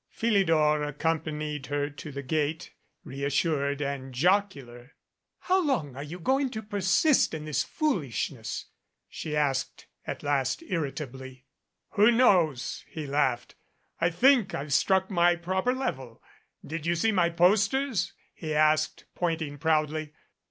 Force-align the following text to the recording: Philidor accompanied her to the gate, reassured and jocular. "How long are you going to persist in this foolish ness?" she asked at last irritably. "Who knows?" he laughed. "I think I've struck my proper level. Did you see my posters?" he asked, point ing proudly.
Philidor 0.09 0.81
accompanied 0.81 1.67
her 1.67 1.87
to 1.87 2.11
the 2.11 2.23
gate, 2.23 2.71
reassured 3.03 3.81
and 3.83 4.15
jocular. 4.15 4.93
"How 5.41 5.63
long 5.63 5.95
are 5.95 6.01
you 6.01 6.19
going 6.19 6.49
to 6.57 6.63
persist 6.63 7.35
in 7.35 7.45
this 7.45 7.61
foolish 7.63 8.31
ness?" 8.31 8.65
she 9.07 9.35
asked 9.37 9.85
at 10.07 10.23
last 10.23 10.63
irritably. 10.67 11.45
"Who 11.91 12.09
knows?" 12.09 12.83
he 12.89 13.05
laughed. 13.05 13.53
"I 13.99 14.09
think 14.09 14.55
I've 14.55 14.73
struck 14.73 15.11
my 15.11 15.35
proper 15.35 15.71
level. 15.71 16.23
Did 16.65 16.87
you 16.87 16.95
see 16.95 17.11
my 17.11 17.29
posters?" 17.29 18.13
he 18.33 18.55
asked, 18.55 19.05
point 19.13 19.43
ing 19.43 19.59
proudly. 19.59 20.13